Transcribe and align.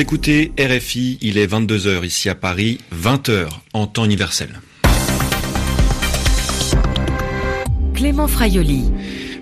Écoutez 0.00 0.52
RFI, 0.58 1.18
il 1.20 1.36
est 1.36 1.46
22h 1.46 2.06
ici 2.06 2.30
à 2.30 2.34
Paris, 2.34 2.78
20h 2.90 3.50
en 3.74 3.86
temps 3.86 4.06
universel. 4.06 4.48
Clément 8.10 8.26
Fraioli. 8.26 8.90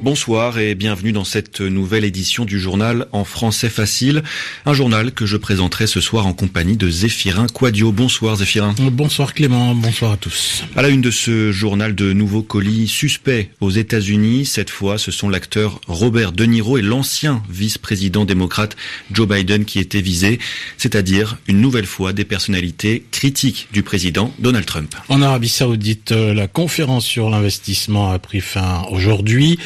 Bonsoir 0.01 0.61
et 0.61 0.77
bienvenue 0.77 1.11
dans 1.11 1.25
cette 1.25 1.61
nouvelle 1.61 2.05
édition 2.05 2.45
du 2.45 2.61
journal 2.61 3.09
en 3.11 3.25
français 3.25 3.69
facile, 3.69 4.23
un 4.65 4.73
journal 4.73 5.11
que 5.11 5.27
je 5.27 5.37
présenterai 5.37 5.89
ce 5.89 6.01
soir 6.01 6.29
en 6.29 6.35
compagnie 6.35 6.77
de 6.77 6.89
Zéphirin 6.89 7.49
Quadio. 7.49 7.91
Bonsoir 7.91 8.37
Zéphirin. 8.37 8.77
Bonsoir 8.93 9.35
Clément, 9.35 9.75
bonsoir 9.75 10.13
à 10.13 10.17
tous. 10.17 10.63
À 10.77 10.83
la 10.83 10.89
une 10.89 11.01
de 11.01 11.11
ce 11.11 11.51
journal 11.51 11.97
de 11.97 12.13
nouveaux 12.13 12.43
colis 12.43 12.87
suspects 12.87 13.51
aux 13.61 13.71
États-Unis, 13.71 14.47
cette 14.47 14.71
fois 14.71 14.99
ce 14.99 15.11
sont 15.11 15.29
l'acteur 15.29 15.81
Robert 15.89 16.31
De 16.31 16.45
Niro 16.45 16.79
et 16.79 16.83
l'ancien 16.83 17.43
vice-président 17.51 18.25
démocrate 18.25 18.77
Joe 19.11 19.27
Biden 19.27 19.65
qui 19.65 19.81
étaient 19.81 20.01
visés, 20.01 20.39
c'est-à-dire 20.77 21.39
une 21.49 21.61
nouvelle 21.61 21.87
fois 21.87 22.13
des 22.13 22.25
personnalités 22.25 23.05
critiques 23.11 23.67
du 23.73 23.83
président 23.83 24.33
Donald 24.39 24.67
Trump. 24.67 24.95
En 25.09 25.23
Arabie 25.23 25.49
Saoudite, 25.49 26.13
la 26.13 26.47
conférence 26.47 27.05
sur 27.05 27.31
l'investissement 27.31 28.13
a 28.13 28.21
pris 28.21 28.41
fin 28.41 28.58
aujourd'hui. 28.91 29.59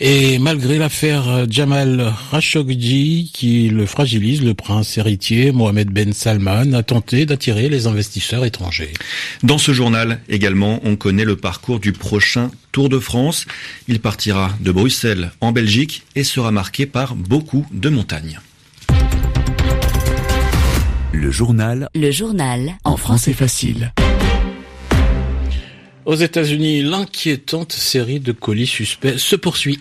Et 0.00 0.38
malgré 0.38 0.78
l'affaire 0.78 1.46
Jamal 1.48 2.12
Khashoggi 2.30 3.30
qui 3.32 3.68
le 3.68 3.86
fragilise, 3.86 4.42
le 4.42 4.54
prince 4.54 4.98
héritier 4.98 5.52
Mohamed 5.52 5.88
Ben 5.88 6.12
Salman 6.12 6.72
a 6.74 6.82
tenté 6.82 7.26
d'attirer 7.26 7.68
les 7.68 7.86
investisseurs 7.86 8.44
étrangers. 8.44 8.92
Dans 9.42 9.58
ce 9.58 9.72
journal 9.72 10.20
également, 10.28 10.80
on 10.84 10.96
connaît 10.96 11.24
le 11.24 11.36
parcours 11.36 11.80
du 11.80 11.92
prochain 11.92 12.50
Tour 12.72 12.88
de 12.90 12.98
France. 12.98 13.46
Il 13.88 14.00
partira 14.00 14.50
de 14.60 14.70
Bruxelles 14.70 15.30
en 15.40 15.52
Belgique 15.52 16.02
et 16.14 16.24
sera 16.24 16.50
marqué 16.50 16.84
par 16.84 17.14
beaucoup 17.14 17.66
de 17.72 17.88
montagnes. 17.88 18.38
Le 21.12 21.30
journal. 21.30 21.88
Le 21.94 22.10
journal. 22.10 22.76
En 22.84 22.98
français 22.98 23.32
facile. 23.32 23.92
Aux 26.06 26.14
États-Unis, 26.14 26.84
l'inquiétante 26.84 27.72
série 27.72 28.20
de 28.20 28.30
colis 28.30 28.68
suspects 28.68 29.18
se 29.18 29.34
poursuit. 29.34 29.80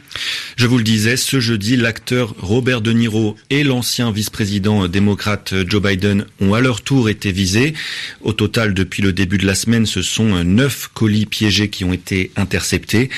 Je 0.56 0.66
vous 0.66 0.80
le 0.80 0.84
disais, 0.84 1.18
ce 1.18 1.40
jeudi, 1.40 1.78
l'acteur 1.78 2.34
Robert 2.40 2.82
De 2.82 2.94
Niro 2.94 3.36
et 3.52 3.64
l'ancien 3.64 4.12
vice-président 4.12 4.88
démocrate 4.88 5.54
Joe 5.68 5.84
Biden 5.84 6.26
ont 6.42 6.56
à 6.56 6.62
leur 6.62 6.82
tour 6.82 7.10
été 7.10 7.32
visés. 7.32 7.76
Au 8.22 8.34
total, 8.34 8.74
depuis 8.74 9.04
le 9.04 9.14
début 9.14 9.38
de 9.38 9.46
la 9.46 9.54
semaine, 9.54 9.86
ce 9.86 10.02
sont 10.02 10.44
neuf 10.44 10.90
colis 10.96 11.28
piégés 11.28 11.70
qui 11.70 11.86
ont 11.86 11.94
été 11.94 12.32
interceptés. 12.38 13.12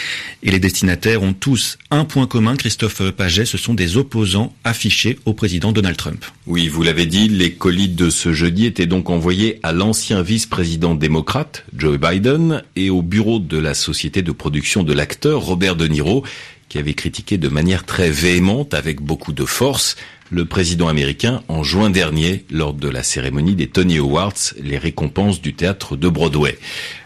Et 0.43 0.51
les 0.51 0.59
destinataires 0.59 1.23
ont 1.23 1.31
tous 1.31 1.77
un 1.91 2.03
point 2.03 2.27
commun, 2.27 2.57
Christophe 2.57 3.11
Paget, 3.11 3.45
ce 3.45 3.57
sont 3.57 3.73
des 3.73 3.95
opposants 3.95 4.53
affichés 4.65 5.17
au 5.23 5.31
président 5.31 5.71
Donald 5.71 5.95
Trump. 5.95 6.25
Oui, 6.45 6.67
vous 6.67 6.83
l'avez 6.83 7.05
dit, 7.05 7.29
les 7.29 7.53
colis 7.53 7.87
de 7.87 8.09
ce 8.09 8.33
jeudi 8.33 8.65
étaient 8.65 8.85
donc 8.85 9.09
envoyés 9.09 9.61
à 9.63 9.71
l'ancien 9.71 10.21
vice-président 10.21 10.93
démocrate 10.93 11.63
Joe 11.73 11.97
Biden 11.97 12.63
et 12.75 12.89
au 12.89 12.96
au 12.97 13.01
bureau 13.03 13.39
de 13.39 13.57
la 13.57 13.73
société 13.73 14.21
de 14.21 14.31
production 14.31 14.83
de 14.83 14.91
l'acteur 14.91 15.41
Robert 15.41 15.75
De 15.75 15.87
Niro, 15.87 16.23
qui 16.69 16.77
avait 16.77 16.93
critiqué 16.93 17.37
de 17.37 17.49
manière 17.49 17.85
très 17.85 18.09
véhémente, 18.09 18.73
avec 18.73 19.01
beaucoup 19.01 19.33
de 19.33 19.45
force, 19.45 19.95
le 20.29 20.45
président 20.45 20.87
américain 20.87 21.41
en 21.47 21.63
juin 21.63 21.89
dernier 21.89 22.43
lors 22.51 22.73
de 22.73 22.89
la 22.89 23.03
cérémonie 23.03 23.55
des 23.55 23.67
Tony 23.67 23.97
Awards, 23.97 24.33
les 24.61 24.77
récompenses 24.77 25.41
du 25.41 25.53
théâtre 25.53 25.95
de 25.95 26.09
Broadway. 26.09 26.57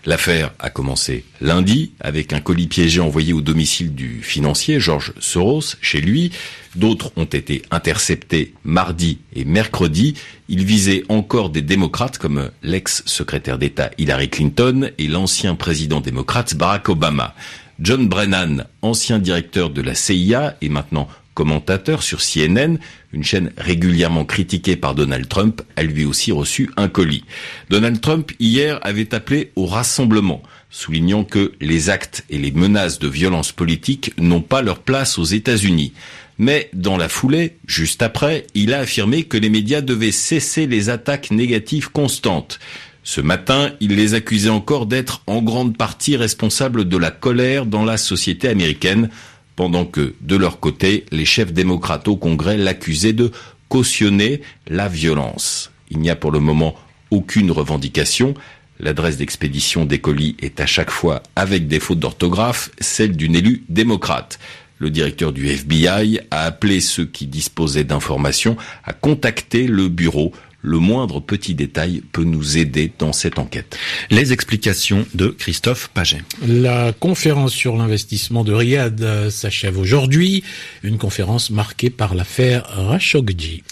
L'affaire 0.06 0.52
a 0.60 0.72
commencé 0.72 1.24
lundi 1.40 1.92
avec 2.00 2.34
un 2.34 2.40
colis 2.40 2.68
piégé 2.68 3.00
envoyé 3.00 3.34
au 3.34 3.42
domicile 3.42 3.94
du 3.94 4.24
financier 4.24 4.80
George 4.80 5.14
Soros 5.20 5.76
chez 5.82 6.02
lui. 6.02 6.32
D'autres 6.76 7.12
ont 7.16 7.26
été 7.26 7.62
interceptés 7.70 8.54
mardi 8.64 9.20
et 9.36 9.46
mercredi. 9.46 10.16
Il 10.50 10.66
visait 10.66 11.04
encore 11.10 11.52
des 11.52 11.62
démocrates 11.62 12.18
comme 12.18 12.50
l'ex-secrétaire 12.64 13.60
d'État 13.60 13.92
Hillary 14.00 14.30
Clinton 14.30 14.90
et 14.98 15.08
l'ancien 15.08 15.54
président 15.54 16.02
démocrate 16.02 16.56
Barack 16.56 16.90
Obama. 16.90 17.36
John 17.82 18.08
Brennan, 18.08 18.68
ancien 18.84 19.18
directeur 19.18 19.72
de 19.72 19.82
la 19.82 19.96
CIA 19.96 20.56
et 20.62 20.70
maintenant 20.70 21.08
commentateur 21.34 22.04
sur 22.04 22.20
CNN, 22.20 22.78
une 23.12 23.24
chaîne 23.24 23.52
régulièrement 23.58 24.24
critiquée 24.24 24.76
par 24.76 24.94
Donald 24.94 25.28
Trump, 25.28 25.64
a 25.76 25.82
lui 25.82 26.06
aussi 26.06 26.32
reçu 26.32 26.70
un 26.78 26.90
colis. 26.90 27.24
Donald 27.72 28.00
Trump, 28.00 28.34
hier, 28.40 28.80
avait 28.84 29.16
appelé 29.16 29.52
au 29.56 29.66
rassemblement, 29.66 30.44
soulignant 30.70 31.24
que 31.24 31.54
les 31.60 31.90
actes 31.90 32.24
et 32.30 32.38
les 32.38 32.52
menaces 32.52 33.00
de 33.00 33.08
violence 33.08 33.52
politique 33.52 34.14
n'ont 34.20 34.42
pas 34.42 34.62
leur 34.62 34.80
place 34.80 35.18
aux 35.18 35.24
États-Unis. 35.24 35.94
Mais 36.38 36.70
dans 36.74 36.98
la 36.98 37.10
foulée, 37.10 37.58
juste 37.66 38.04
après, 38.04 38.46
il 38.54 38.76
a 38.76 38.80
affirmé 38.80 39.24
que 39.24 39.38
les 39.38 39.50
médias 39.50 39.82
devaient 39.82 40.12
cesser 40.12 40.68
les 40.68 40.90
attaques 40.90 41.32
négatives 41.32 41.92
constantes. 41.92 42.60
Ce 43.04 43.20
matin, 43.20 43.72
il 43.80 43.96
les 43.96 44.14
accusait 44.14 44.50
encore 44.50 44.86
d'être 44.86 45.24
en 45.26 45.42
grande 45.42 45.76
partie 45.76 46.16
responsables 46.16 46.88
de 46.88 46.98
la 46.98 47.12
colère 47.12 47.66
dans 47.66 47.84
la 47.84 47.98
société 47.98 48.48
américaine, 48.48 49.10
pendant 49.56 49.86
que, 49.86 50.14
de 50.22 50.36
leur 50.36 50.60
côté, 50.60 51.06
les 51.12 51.26
chefs 51.26 51.54
démocrates 51.54 52.08
au 52.08 52.16
Congrès 52.16 52.58
l'accusaient 52.58 53.14
de 53.14 53.32
cautionner 53.70 54.42
la 54.68 54.88
violence. 54.88 55.72
Il 55.90 56.00
n'y 56.00 56.10
a 56.10 56.16
pour 56.16 56.32
le 56.32 56.40
moment 56.40 56.76
aucune 57.10 57.52
revendication. 57.52 58.34
L'adresse 58.80 59.18
d'expédition 59.18 59.86
des 59.86 60.00
colis 60.00 60.36
est 60.40 60.60
à 60.60 60.66
chaque 60.66 60.92
fois, 60.92 61.22
avec 61.36 61.68
des 61.68 61.80
fautes 61.80 62.00
d'orthographe, 62.00 62.72
celle 62.80 63.16
d'une 63.16 63.36
élue 63.36 63.64
démocrate. 63.70 64.40
Le 64.78 64.90
directeur 64.90 65.32
du 65.32 65.48
FBI 65.48 66.22
a 66.32 66.44
appelé 66.44 66.80
ceux 66.80 67.06
qui 67.06 67.28
disposaient 67.28 67.84
d'informations 67.84 68.58
à 68.84 68.94
contacter 68.94 69.68
le 69.68 69.90
bureau 69.90 70.34
le 70.62 70.78
moindre 70.80 71.20
petit 71.20 71.56
détail 71.56 72.02
peut 72.12 72.24
nous 72.24 72.58
aider 72.58 72.92
dans 73.00 73.14
cette 73.14 73.40
enquête. 73.40 73.78
Les 74.10 74.34
explications 74.34 75.06
de 75.14 75.28
Christophe 75.28 75.90
Paget. 75.94 76.22
La 76.46 76.94
conférence 76.94 77.54
sur 77.54 77.76
l'investissement 77.76 78.44
de 78.44 78.54
Riyad 78.54 79.30
s'achève 79.30 79.78
aujourd'hui, 79.78 80.44
une 80.84 80.98
conférence 80.98 81.50
marquée 81.50 81.90
par 81.90 82.16
l'affaire 82.16 82.66
Rashoggi. 82.70 83.64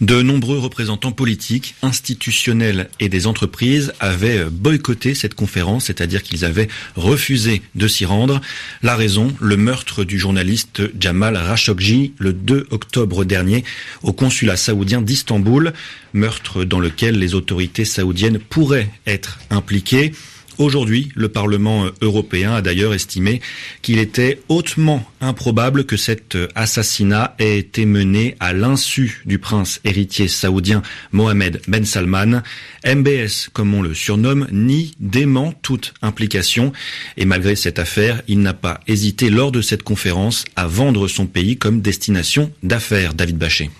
De 0.00 0.22
nombreux 0.22 0.58
représentants 0.58 1.12
politiques, 1.12 1.74
institutionnels 1.82 2.88
et 3.00 3.08
des 3.08 3.26
entreprises 3.26 3.92
avaient 4.00 4.44
boycotté 4.44 5.14
cette 5.14 5.34
conférence, 5.34 5.84
c'est-à-dire 5.84 6.22
qu'ils 6.22 6.44
avaient 6.44 6.68
refusé 6.96 7.62
de 7.74 7.88
s'y 7.88 8.04
rendre. 8.04 8.40
La 8.82 8.96
raison, 8.96 9.32
le 9.40 9.56
meurtre 9.56 10.04
du 10.04 10.18
journaliste 10.18 10.82
Jamal 10.98 11.36
Rashoggi 11.36 12.14
le 12.18 12.32
2 12.32 12.68
octobre 12.70 13.24
dernier 13.24 13.64
au 14.02 14.12
consulat 14.12 14.56
saoudien 14.56 15.02
d'Istanbul 15.02 15.72
meurtre 16.14 16.31
dans 16.64 16.80
lequel 16.80 17.18
les 17.18 17.34
autorités 17.34 17.84
saoudiennes 17.84 18.38
pourraient 18.38 18.90
être 19.06 19.38
impliquées. 19.50 20.12
Aujourd'hui, 20.58 21.10
le 21.14 21.28
Parlement 21.28 21.86
européen 22.02 22.54
a 22.54 22.62
d'ailleurs 22.62 22.92
estimé 22.92 23.40
qu'il 23.80 23.98
était 23.98 24.40
hautement 24.48 25.04
improbable 25.20 25.84
que 25.84 25.96
cet 25.96 26.36
assassinat 26.54 27.34
ait 27.38 27.58
été 27.58 27.86
mené 27.86 28.36
à 28.38 28.52
l'insu 28.52 29.22
du 29.24 29.38
prince 29.38 29.80
héritier 29.84 30.28
saoudien 30.28 30.82
Mohamed 31.10 31.62
Ben 31.68 31.84
Salman. 31.84 32.42
MBS, 32.86 33.48
comme 33.52 33.74
on 33.74 33.82
le 33.82 33.94
surnomme, 33.94 34.46
nie, 34.52 34.94
dément 35.00 35.52
toute 35.62 35.94
implication. 36.02 36.72
Et 37.16 37.24
malgré 37.24 37.56
cette 37.56 37.78
affaire, 37.78 38.22
il 38.28 38.40
n'a 38.40 38.54
pas 38.54 38.80
hésité 38.86 39.30
lors 39.30 39.52
de 39.52 39.62
cette 39.62 39.82
conférence 39.82 40.44
à 40.54 40.66
vendre 40.66 41.08
son 41.08 41.26
pays 41.26 41.56
comme 41.56 41.80
destination 41.80 42.52
d'affaires, 42.62 43.14
David 43.14 43.38
Bachet. 43.38 43.70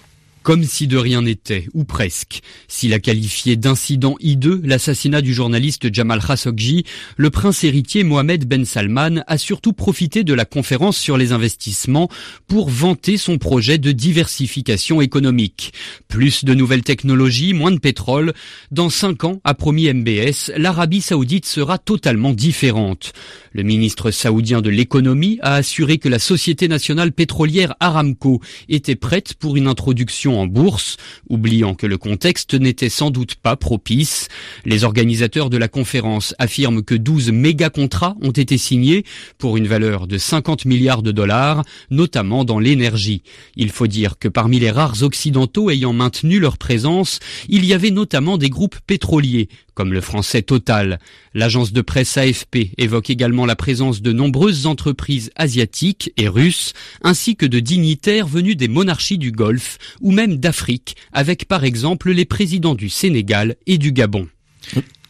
Comme 0.42 0.64
si 0.64 0.88
de 0.88 0.96
rien 0.96 1.22
n'était, 1.22 1.68
ou 1.72 1.84
presque. 1.84 2.40
S'il 2.66 2.94
a 2.94 2.98
qualifié 2.98 3.54
d'incident 3.54 4.16
hideux 4.18 4.60
l'assassinat 4.64 5.22
du 5.22 5.34
journaliste 5.34 5.94
Jamal 5.94 6.20
Khashoggi, 6.20 6.84
le 7.16 7.30
prince 7.30 7.62
héritier 7.62 8.02
Mohamed 8.02 8.44
Ben 8.46 8.64
Salman 8.64 9.22
a 9.28 9.38
surtout 9.38 9.72
profité 9.72 10.24
de 10.24 10.34
la 10.34 10.44
conférence 10.44 10.96
sur 10.98 11.16
les 11.16 11.30
investissements 11.30 12.08
pour 12.48 12.70
vanter 12.70 13.18
son 13.18 13.38
projet 13.38 13.78
de 13.78 13.92
diversification 13.92 15.00
économique. 15.00 15.74
Plus 16.08 16.44
de 16.44 16.54
nouvelles 16.54 16.82
technologies, 16.82 17.54
moins 17.54 17.70
de 17.70 17.78
pétrole. 17.78 18.32
Dans 18.72 18.90
cinq 18.90 19.22
ans, 19.22 19.40
a 19.44 19.54
promis 19.54 19.92
MBS, 19.92 20.50
l'Arabie 20.56 21.02
saoudite 21.02 21.46
sera 21.46 21.78
totalement 21.78 22.32
différente. 22.32 23.12
Le 23.52 23.62
ministre 23.62 24.10
saoudien 24.10 24.60
de 24.60 24.70
l'économie 24.70 25.38
a 25.42 25.54
assuré 25.54 25.98
que 25.98 26.08
la 26.08 26.18
société 26.18 26.66
nationale 26.66 27.12
pétrolière 27.12 27.74
Aramco 27.78 28.40
était 28.68 28.96
prête 28.96 29.34
pour 29.34 29.56
une 29.56 29.68
introduction 29.68 30.31
en 30.40 30.46
bourse, 30.46 30.96
oubliant 31.28 31.74
que 31.74 31.86
le 31.86 31.98
contexte 31.98 32.54
n'était 32.54 32.88
sans 32.88 33.10
doute 33.10 33.34
pas 33.34 33.56
propice. 33.56 34.28
Les 34.64 34.84
organisateurs 34.84 35.50
de 35.50 35.56
la 35.56 35.68
conférence 35.68 36.34
affirment 36.38 36.82
que 36.82 36.94
12 36.94 37.32
méga-contrats 37.32 38.16
ont 38.22 38.30
été 38.30 38.58
signés 38.58 39.04
pour 39.38 39.56
une 39.56 39.66
valeur 39.66 40.06
de 40.06 40.18
50 40.18 40.64
milliards 40.64 41.02
de 41.02 41.12
dollars, 41.12 41.64
notamment 41.90 42.44
dans 42.44 42.58
l'énergie. 42.58 43.22
Il 43.56 43.70
faut 43.70 43.86
dire 43.86 44.18
que 44.18 44.28
parmi 44.28 44.58
les 44.58 44.70
rares 44.70 45.02
occidentaux 45.02 45.70
ayant 45.70 45.92
maintenu 45.92 46.38
leur 46.38 46.58
présence, 46.58 47.20
il 47.48 47.64
y 47.64 47.74
avait 47.74 47.90
notamment 47.90 48.38
des 48.38 48.50
groupes 48.50 48.78
pétroliers, 48.86 49.48
comme 49.74 49.92
le 49.92 50.00
français 50.00 50.42
Total. 50.42 50.98
L'agence 51.34 51.72
de 51.72 51.80
presse 51.80 52.16
AFP 52.16 52.72
évoque 52.78 53.10
également 53.10 53.46
la 53.46 53.56
présence 53.56 54.02
de 54.02 54.12
nombreuses 54.12 54.66
entreprises 54.66 55.30
asiatiques 55.36 56.12
et 56.16 56.28
russes, 56.28 56.72
ainsi 57.02 57.36
que 57.36 57.46
de 57.46 57.60
dignitaires 57.60 58.26
venus 58.26 58.56
des 58.56 58.68
monarchies 58.68 59.18
du 59.18 59.32
Golfe 59.32 59.78
ou 60.00 60.12
même 60.12 60.36
d'Afrique, 60.36 60.96
avec 61.12 61.46
par 61.46 61.64
exemple 61.64 62.10
les 62.10 62.24
présidents 62.24 62.74
du 62.74 62.88
Sénégal 62.88 63.56
et 63.66 63.78
du 63.78 63.92
Gabon. 63.92 64.28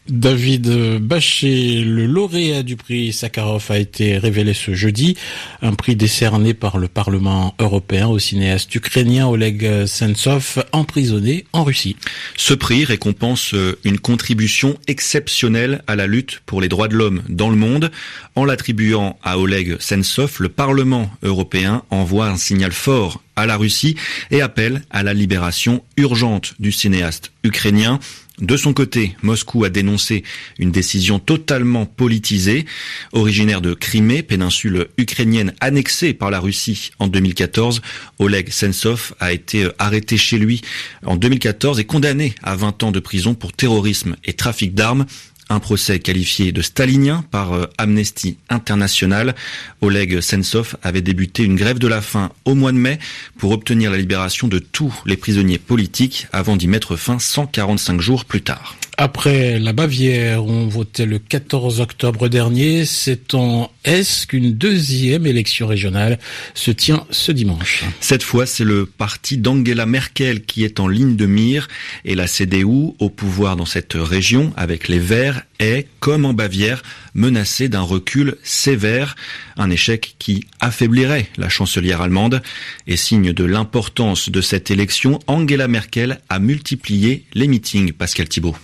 David 0.08 0.98
Bachet, 0.98 1.82
le 1.84 2.06
lauréat 2.06 2.64
du 2.64 2.74
prix 2.74 3.12
Sakharov, 3.12 3.70
a 3.70 3.78
été 3.78 4.18
révélé 4.18 4.52
ce 4.52 4.74
jeudi. 4.74 5.16
Un 5.62 5.74
prix 5.74 5.94
décerné 5.94 6.54
par 6.54 6.78
le 6.78 6.88
Parlement 6.88 7.54
européen 7.60 8.08
au 8.08 8.18
cinéaste 8.18 8.74
ukrainien 8.74 9.28
Oleg 9.28 9.86
Sentsov, 9.86 10.64
emprisonné 10.72 11.44
en 11.52 11.62
Russie. 11.62 11.94
Ce 12.36 12.52
prix 12.52 12.84
récompense 12.84 13.54
une 13.84 14.00
contribution 14.00 14.76
exceptionnelle 14.88 15.82
à 15.86 15.94
la 15.94 16.08
lutte 16.08 16.40
pour 16.46 16.60
les 16.60 16.68
droits 16.68 16.88
de 16.88 16.96
l'homme 16.96 17.22
dans 17.28 17.48
le 17.50 17.56
monde. 17.56 17.92
En 18.34 18.44
l'attribuant 18.44 19.18
à 19.22 19.38
Oleg 19.38 19.76
Sentsov, 19.78 20.38
le 20.40 20.48
Parlement 20.48 21.10
européen 21.22 21.84
envoie 21.90 22.26
un 22.26 22.36
signal 22.36 22.72
fort 22.72 23.22
à 23.36 23.46
la 23.46 23.56
Russie 23.56 23.96
et 24.32 24.42
appelle 24.42 24.82
à 24.90 25.04
la 25.04 25.14
libération 25.14 25.84
urgente 25.96 26.54
du 26.58 26.72
cinéaste 26.72 27.30
ukrainien. 27.44 28.00
De 28.42 28.56
son 28.56 28.72
côté, 28.72 29.14
Moscou 29.22 29.62
a 29.62 29.68
dénoncé 29.68 30.24
une 30.58 30.72
décision 30.72 31.20
totalement 31.20 31.86
politisée. 31.86 32.66
Originaire 33.12 33.60
de 33.60 33.72
Crimée, 33.72 34.24
péninsule 34.24 34.88
ukrainienne 34.98 35.54
annexée 35.60 36.12
par 36.12 36.28
la 36.28 36.40
Russie 36.40 36.90
en 36.98 37.06
2014, 37.06 37.82
Oleg 38.18 38.50
Sentsov 38.50 39.14
a 39.20 39.32
été 39.32 39.68
arrêté 39.78 40.16
chez 40.16 40.38
lui 40.38 40.60
en 41.06 41.14
2014 41.14 41.78
et 41.78 41.84
condamné 41.84 42.34
à 42.42 42.56
20 42.56 42.82
ans 42.82 42.90
de 42.90 42.98
prison 42.98 43.34
pour 43.34 43.52
terrorisme 43.52 44.16
et 44.24 44.32
trafic 44.32 44.74
d'armes. 44.74 45.06
Un 45.48 45.60
procès 45.60 45.98
qualifié 45.98 46.52
de 46.52 46.62
stalinien 46.62 47.24
par 47.30 47.52
euh, 47.52 47.66
Amnesty 47.78 48.38
International. 48.48 49.34
Oleg 49.80 50.20
Sentsov 50.20 50.76
avait 50.82 51.02
débuté 51.02 51.42
une 51.44 51.56
grève 51.56 51.78
de 51.78 51.88
la 51.88 52.00
faim 52.00 52.30
au 52.44 52.54
mois 52.54 52.72
de 52.72 52.78
mai 52.78 52.98
pour 53.38 53.50
obtenir 53.52 53.90
la 53.90 53.98
libération 53.98 54.48
de 54.48 54.58
tous 54.58 54.94
les 55.06 55.16
prisonniers 55.16 55.58
politiques 55.58 56.26
avant 56.32 56.56
d'y 56.56 56.68
mettre 56.68 56.96
fin 56.96 57.18
145 57.18 58.00
jours 58.00 58.24
plus 58.24 58.42
tard. 58.42 58.76
Après 58.98 59.58
la 59.58 59.72
Bavière, 59.72 60.44
on 60.44 60.66
votait 60.66 61.06
le 61.06 61.18
14 61.18 61.80
octobre 61.80 62.28
dernier. 62.28 62.84
C'est 62.84 63.34
en 63.34 63.70
Est 63.84 64.26
qu'une 64.26 64.52
deuxième 64.52 65.26
élection 65.26 65.66
régionale 65.66 66.18
se 66.54 66.70
tient 66.70 67.06
ce 67.10 67.32
dimanche. 67.32 67.84
Cette 68.00 68.22
fois, 68.22 68.44
c'est 68.44 68.64
le 68.64 68.84
parti 68.84 69.38
d'Angela 69.38 69.86
Merkel 69.86 70.42
qui 70.44 70.64
est 70.64 70.78
en 70.78 70.88
ligne 70.88 71.16
de 71.16 71.26
mire 71.26 71.68
et 72.04 72.14
la 72.14 72.26
CDU 72.26 72.92
au 72.98 73.08
pouvoir 73.08 73.56
dans 73.56 73.66
cette 73.66 73.94
région 73.94 74.52
avec 74.56 74.88
les 74.88 74.98
Verts 74.98 75.42
est, 75.62 75.88
comme 76.00 76.24
en 76.24 76.32
Bavière, 76.32 76.82
menacée 77.14 77.68
d'un 77.68 77.82
recul 77.82 78.36
sévère, 78.42 79.16
un 79.56 79.70
échec 79.70 80.16
qui 80.18 80.46
affaiblirait 80.60 81.28
la 81.36 81.48
chancelière 81.48 82.00
allemande 82.00 82.42
et 82.86 82.96
signe 82.96 83.32
de 83.32 83.44
l'importance 83.44 84.28
de 84.28 84.40
cette 84.40 84.70
élection, 84.70 85.18
Angela 85.26 85.68
Merkel 85.68 86.20
a 86.28 86.38
multiplié 86.38 87.24
les 87.34 87.46
meetings, 87.46 87.92
Pascal 87.92 88.28
Thibault. 88.28 88.56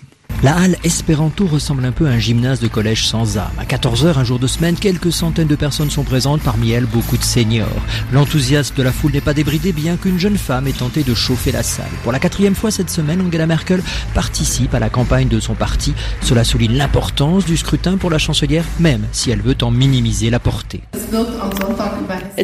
La 0.45 0.55
halle 0.55 0.77
Esperanto 0.85 1.47
ressemble 1.47 1.85
un 1.85 1.91
peu 1.91 2.07
à 2.07 2.11
un 2.11 2.19
gymnase 2.21 2.61
de 2.61 2.69
collège 2.69 3.05
sans 3.05 3.39
âme. 3.39 3.51
À 3.59 3.65
14h, 3.65 4.19
un 4.19 4.23
jour 4.23 4.39
de 4.39 4.47
semaine, 4.47 4.77
quelques 4.77 5.11
centaines 5.11 5.49
de 5.49 5.57
personnes 5.57 5.91
sont 5.91 6.05
présentes, 6.05 6.43
parmi 6.43 6.71
elles 6.71 6.87
beaucoup 6.87 7.17
de 7.17 7.25
seniors. 7.25 7.67
L'enthousiasme 8.13 8.77
de 8.77 8.85
la 8.85 8.93
foule 8.93 9.11
n'est 9.11 9.21
pas 9.21 9.35
débridé, 9.35 9.73
bien 9.73 9.97
qu'une 9.97 10.17
jeune 10.21 10.39
femme 10.39 10.69
ait 10.69 10.73
tenté 10.73 11.03
de 11.03 11.13
chauffer 11.13 11.51
la 11.51 11.65
salle. 11.65 11.91
Pour 12.05 12.13
la 12.13 12.21
quatrième 12.21 12.55
fois 12.55 12.71
cette 12.71 12.89
semaine, 12.89 13.21
Angela 13.21 13.49
Merkel 13.49 13.83
participe 14.15 14.75
à 14.75 14.79
la 14.79 14.91
campagne 14.91 15.27
de 15.27 15.41
son 15.41 15.55
parti. 15.55 15.93
Cela 16.23 16.45
souligne 16.45 16.77
l'importance 16.77 17.45
du 17.45 17.57
scrutin 17.57 17.97
pour 17.97 18.11
la 18.11 18.19
chancelière, 18.19 18.65
même 18.79 19.07
si 19.11 19.33
elle 19.33 19.43
veut 19.43 19.57
en 19.63 19.73
minimiser 19.73 20.31
la 20.31 20.39
portée. 20.39 20.83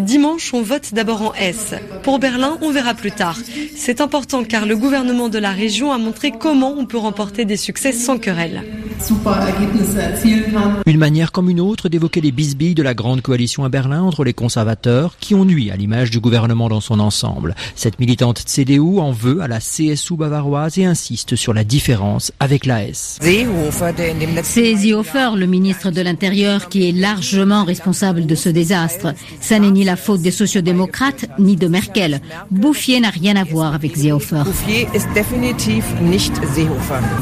Dimanche, 0.01 0.53
on 0.53 0.63
vote 0.63 0.95
d'abord 0.95 1.23
en 1.23 1.35
S. 1.35 1.75
Pour 2.03 2.19
Berlin, 2.19 2.59
on 2.61 2.73
verra 2.73 2.95
plus 2.95 3.13
tard. 3.13 3.39
C'est 3.77 4.01
important 4.01 4.43
car 4.43 4.67
le 4.67 4.77
gouvernement 4.77 5.29
de 5.29 5.39
la 5.39 5.53
région 5.53 5.93
a 5.93 5.99
montré 5.99 6.33
comment 6.33 6.75
on 6.77 6.87
peut 6.87 6.99
remporter 6.99 7.45
des 7.45 7.57
succès 7.57 7.84
sans 7.93 8.19
querelle. 8.19 8.63
Une 10.87 10.99
manière 10.99 11.33
comme 11.33 11.51
une 11.51 11.61
autre 11.61 11.89
d'évoquer 11.89 12.21
les 12.21 12.33
bisbilles 12.33 12.75
de 12.75 12.83
la 12.83 12.95
grande 12.95 13.21
coalition 13.23 13.65
à 13.65 13.69
Berlin 13.69 14.03
entre 14.03 14.25
les 14.25 14.33
conservateurs 14.33 15.17
qui 15.19 15.35
ont 15.35 15.45
nuit 15.45 15.71
à 15.71 15.77
l'image 15.77 16.11
du 16.11 16.21
gouvernement 16.21 16.69
dans 16.69 16.81
son 16.81 17.01
ensemble. 17.01 17.55
Cette 17.75 17.99
militante 17.99 18.45
CDU 18.47 18.99
en 19.01 19.11
veut 19.11 19.43
à 19.43 19.49
la 19.49 19.59
CSU 19.59 20.15
bavaroise 20.17 20.79
et 20.79 20.85
insiste 20.85 21.37
sur 21.37 21.53
la 21.53 21.65
différence 21.65 22.33
avec 22.41 22.67
la 22.67 22.85
S. 22.85 23.19
C'est 24.43 24.77
Seehofer, 24.77 25.31
le 25.37 25.47
ministre 25.47 25.91
de 25.91 26.01
l'Intérieur, 26.01 26.69
qui 26.69 26.89
est 26.89 26.93
largement 26.93 27.65
responsable 27.65 28.27
de 28.27 28.35
ce 28.35 28.49
désastre. 28.49 29.15
Ça 29.41 29.59
n'est 29.59 29.71
ni 29.71 29.85
la 29.85 29.97
faute 29.97 30.23
des 30.23 30.31
sociodémocrates 30.31 31.27
ni 31.39 31.57
de 31.57 31.67
Merkel. 31.67 32.21
Bouffier 32.51 33.01
n'a 33.01 33.11
rien 33.11 33.37
à 33.37 33.45
voir 33.45 33.75
avec 33.75 33.97
Seehofer. 33.97 34.43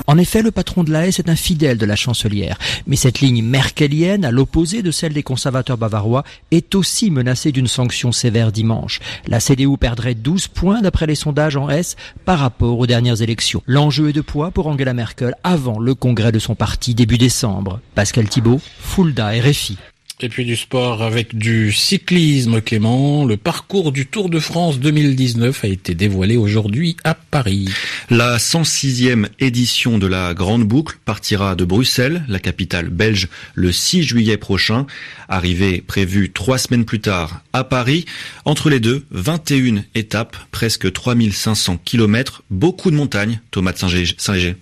En 0.06 0.18
effet, 0.18 0.42
le 0.42 0.50
patron 0.50 0.84
de 0.84 0.92
l'AS 0.92 1.18
est 1.18 1.28
un 1.28 1.36
fidèle 1.36 1.61
de 1.62 1.86
la 1.86 1.96
chancelière. 1.96 2.58
Mais 2.86 2.96
cette 2.96 3.20
ligne 3.20 3.42
merkelienne, 3.42 4.24
à 4.24 4.30
l'opposé 4.30 4.82
de 4.82 4.90
celle 4.90 5.12
des 5.12 5.22
conservateurs 5.22 5.78
bavarois, 5.78 6.24
est 6.50 6.74
aussi 6.74 7.10
menacée 7.10 7.52
d'une 7.52 7.68
sanction 7.68 8.10
sévère 8.12 8.52
dimanche. 8.52 9.00
La 9.26 9.40
CDU 9.40 9.76
perdrait 9.78 10.14
12 10.14 10.48
points 10.48 10.82
d'après 10.82 11.06
les 11.06 11.14
sondages 11.14 11.56
en 11.56 11.70
S 11.70 11.96
par 12.24 12.40
rapport 12.40 12.78
aux 12.78 12.86
dernières 12.86 13.22
élections. 13.22 13.62
L'enjeu 13.66 14.08
est 14.08 14.12
de 14.12 14.20
poids 14.20 14.50
pour 14.50 14.66
Angela 14.66 14.92
Merkel 14.92 15.34
avant 15.44 15.78
le 15.78 15.94
congrès 15.94 16.32
de 16.32 16.38
son 16.38 16.54
parti 16.54 16.94
début 16.94 17.18
décembre. 17.18 17.80
Pascal 17.94 18.28
Thibault, 18.28 18.60
Fulda 18.80 19.28
RFI. 19.28 19.78
Et 20.24 20.28
puis 20.28 20.44
du 20.44 20.54
sport 20.54 21.02
avec 21.02 21.36
du 21.36 21.72
cyclisme, 21.72 22.60
Clément. 22.60 23.24
Le 23.24 23.36
parcours 23.36 23.90
du 23.90 24.06
Tour 24.06 24.30
de 24.30 24.38
France 24.38 24.78
2019 24.78 25.64
a 25.64 25.66
été 25.66 25.96
dévoilé 25.96 26.36
aujourd'hui 26.36 26.96
à 27.02 27.14
Paris. 27.14 27.68
La 28.12 28.36
106e 28.36 29.28
édition 29.38 29.96
de 29.96 30.06
la 30.06 30.34
Grande 30.34 30.64
Boucle 30.64 30.98
partira 31.06 31.54
de 31.54 31.64
Bruxelles, 31.64 32.22
la 32.28 32.38
capitale 32.38 32.90
belge, 32.90 33.28
le 33.54 33.72
6 33.72 34.02
juillet 34.02 34.36
prochain. 34.36 34.86
Arrivée 35.30 35.80
prévue 35.80 36.30
trois 36.30 36.58
semaines 36.58 36.84
plus 36.84 37.00
tard 37.00 37.40
à 37.54 37.64
Paris. 37.64 38.04
Entre 38.44 38.68
les 38.68 38.80
deux, 38.80 39.06
21 39.12 39.84
étapes, 39.94 40.36
presque 40.50 40.92
3500 40.92 41.78
kilomètres, 41.82 42.42
beaucoup 42.50 42.90
de 42.90 42.96
montagnes. 42.96 43.40
Thomas 43.50 43.72
de 43.72 43.78
Saint-Léger. 43.78 44.56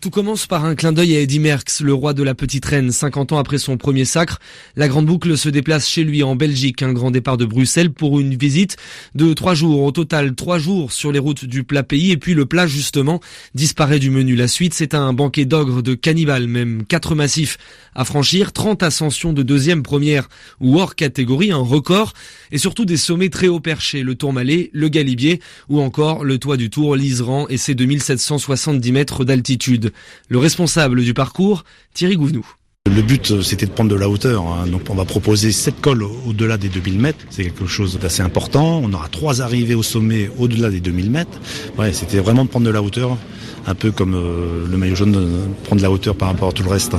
Tout 0.00 0.10
commence 0.10 0.46
par 0.46 0.64
un 0.66 0.74
clin 0.74 0.92
d'œil 0.92 1.16
à 1.16 1.20
Eddie 1.20 1.40
Merckx, 1.40 1.80
le 1.80 1.94
roi 1.94 2.12
de 2.12 2.22
la 2.22 2.34
petite 2.34 2.64
reine, 2.66 2.92
50 2.92 3.32
ans 3.32 3.38
après 3.38 3.56
son 3.56 3.78
premier 3.78 4.04
sacre. 4.04 4.40
La 4.76 4.88
Grande 4.88 5.06
Boucle 5.06 5.38
se 5.38 5.48
déplace 5.48 5.88
chez 5.88 6.04
lui 6.04 6.22
en 6.22 6.36
Belgique, 6.36 6.82
un 6.82 6.92
grand 6.92 7.10
départ 7.10 7.38
de 7.38 7.46
Bruxelles 7.46 7.90
pour 7.90 8.20
une 8.20 8.36
visite 8.36 8.76
de 9.14 9.32
trois 9.32 9.54
jours. 9.54 9.82
Au 9.82 9.90
total, 9.92 10.34
trois 10.34 10.58
jours 10.58 10.92
sur 10.92 11.12
les 11.12 11.18
routes 11.18 11.46
du 11.46 11.64
plat 11.64 11.82
pays 11.82 12.10
et 12.10 12.18
puis 12.18 12.34
le 12.34 12.44
plat 12.44 12.66
justement 12.66 13.20
disparaît 13.54 13.98
du 13.98 14.10
menu. 14.10 14.36
La 14.36 14.48
suite, 14.48 14.74
c'est 14.74 14.94
un 14.94 15.14
banquet 15.14 15.46
d'ogre, 15.46 15.82
de 15.82 15.94
cannibales, 15.94 16.46
même 16.46 16.84
quatre 16.84 17.14
massifs 17.14 17.56
à 17.94 18.04
franchir, 18.04 18.52
30 18.52 18.82
ascensions 18.82 19.32
de 19.32 19.42
deuxième, 19.42 19.82
première 19.82 20.28
ou 20.60 20.78
hors 20.78 20.94
catégorie, 20.94 21.50
un 21.50 21.56
record 21.56 22.12
et 22.52 22.58
surtout 22.58 22.84
des 22.84 22.98
sommets 22.98 23.30
très 23.30 23.48
haut 23.48 23.60
perchés, 23.60 24.02
le 24.02 24.14
Tourmalet, 24.14 24.68
le 24.74 24.88
Galibier 24.88 25.40
ou 25.70 25.80
encore 25.80 26.22
le 26.22 26.38
toit 26.38 26.58
du 26.58 26.68
Tour, 26.68 26.94
l'Iseran 26.96 27.48
et 27.48 27.56
ses 27.56 27.74
2770 27.74 28.92
mètres 28.92 29.24
d'altitude. 29.24 29.85
Le 30.28 30.38
responsable 30.38 31.02
du 31.02 31.14
parcours, 31.14 31.64
Thierry 31.94 32.16
Gouvenou. 32.16 32.46
Le 32.86 33.02
but, 33.02 33.32
euh, 33.32 33.42
c'était 33.42 33.66
de 33.66 33.72
prendre 33.72 33.90
de 33.90 33.96
la 33.96 34.08
hauteur. 34.08 34.42
Hein. 34.46 34.66
Donc, 34.68 34.82
on 34.90 34.94
va 34.94 35.04
proposer 35.04 35.50
sept 35.50 35.80
cols 35.80 36.04
au-delà 36.04 36.56
des 36.56 36.68
2000 36.68 37.00
mètres. 37.00 37.18
C'est 37.30 37.42
quelque 37.42 37.66
chose 37.66 37.98
d'assez 37.98 38.22
important. 38.22 38.80
On 38.82 38.92
aura 38.92 39.08
trois 39.08 39.42
arrivées 39.42 39.74
au 39.74 39.82
sommet 39.82 40.30
au-delà 40.38 40.70
des 40.70 40.80
2000 40.80 41.10
mètres. 41.10 41.38
Ouais, 41.78 41.92
c'était 41.92 42.20
vraiment 42.20 42.44
de 42.44 42.50
prendre 42.50 42.66
de 42.66 42.70
la 42.70 42.82
hauteur. 42.82 43.18
Un 43.66 43.74
peu 43.74 43.90
comme 43.90 44.14
euh, 44.14 44.66
le 44.70 44.76
maillot 44.76 44.94
jaune 44.94 45.16
euh, 45.16 45.46
prend 45.64 45.74
de 45.74 45.82
la 45.82 45.90
hauteur 45.90 46.14
par 46.14 46.28
rapport 46.28 46.50
à 46.50 46.52
tout 46.52 46.62
le 46.62 46.70
reste. 46.70 46.94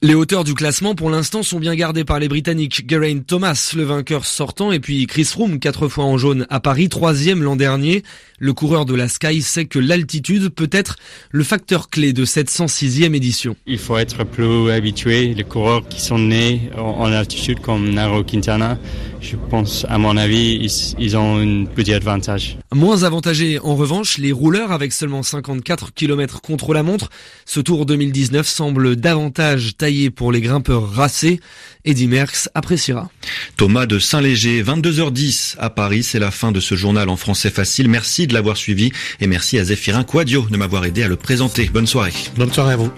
Les 0.00 0.14
hauteurs 0.14 0.44
du 0.44 0.54
classement 0.54 0.94
pour 0.94 1.10
l'instant 1.10 1.42
sont 1.42 1.58
bien 1.58 1.74
gardées 1.74 2.04
par 2.04 2.20
les 2.20 2.28
Britanniques. 2.28 2.88
Geraint 2.88 3.18
Thomas, 3.18 3.72
le 3.74 3.82
vainqueur 3.82 4.26
sortant, 4.26 4.70
et 4.70 4.78
puis 4.78 5.08
Chris 5.08 5.24
Froome, 5.24 5.58
quatre 5.58 5.88
fois 5.88 6.04
en 6.04 6.16
jaune 6.16 6.46
à 6.50 6.60
Paris, 6.60 6.88
troisième 6.88 7.42
l'an 7.42 7.56
dernier. 7.56 8.04
Le 8.38 8.52
coureur 8.52 8.86
de 8.86 8.94
la 8.94 9.08
Sky 9.08 9.42
sait 9.42 9.64
que 9.64 9.80
l'altitude 9.80 10.50
peut 10.50 10.70
être 10.70 10.98
le 11.32 11.42
facteur 11.42 11.90
clé 11.90 12.12
de 12.12 12.24
cette 12.24 12.48
106e 12.48 13.12
édition. 13.12 13.56
Il 13.66 13.78
faut 13.78 13.96
être 13.96 14.22
plus 14.22 14.70
habitué. 14.70 15.34
Les 15.34 15.42
coureurs 15.42 15.88
qui 15.88 16.00
sont 16.00 16.20
nés 16.20 16.70
en 16.78 17.10
altitude 17.10 17.58
comme 17.58 17.90
Naro 17.90 18.22
Quintana, 18.22 18.78
je 19.20 19.34
pense, 19.50 19.84
à 19.88 19.98
mon 19.98 20.16
avis, 20.16 20.64
ils, 20.96 21.16
ont 21.16 21.38
un 21.40 21.64
petit 21.64 21.92
avantage. 21.92 22.56
Moins 22.72 23.02
avantagés, 23.02 23.58
en 23.58 23.74
revanche, 23.74 24.18
les 24.18 24.30
rouleurs 24.30 24.70
avec 24.70 24.92
seulement 24.92 25.24
54 25.24 25.92
km 25.92 26.40
contre 26.40 26.72
la 26.72 26.84
montre. 26.84 27.10
Ce 27.44 27.58
Tour 27.58 27.84
2019 27.84 28.46
semble 28.46 28.94
davantage 28.94 29.76
taillé 29.76 29.87
pour 30.14 30.32
les 30.32 30.40
grimpeurs 30.40 30.90
racés. 30.90 31.40
Eddie 31.84 32.08
Merckx 32.08 32.48
appréciera. 32.54 33.10
Thomas 33.56 33.86
de 33.86 33.98
Saint-Léger, 33.98 34.62
22h10 34.62 35.56
à 35.58 35.70
Paris, 35.70 36.02
c'est 36.02 36.18
la 36.18 36.30
fin 36.30 36.52
de 36.52 36.60
ce 36.60 36.74
journal 36.74 37.08
en 37.08 37.16
français 37.16 37.50
facile. 37.50 37.88
Merci 37.88 38.26
de 38.26 38.34
l'avoir 38.34 38.56
suivi 38.56 38.92
et 39.20 39.26
merci 39.26 39.58
à 39.58 39.64
Zéphirin 39.64 40.04
Quadio 40.04 40.46
de 40.50 40.56
m'avoir 40.56 40.84
aidé 40.84 41.02
à 41.02 41.08
le 41.08 41.16
présenter. 41.16 41.70
Bonne 41.72 41.86
soirée. 41.86 42.12
Bonne 42.36 42.52
soirée 42.52 42.74
à 42.74 42.76
vous. 42.76 42.92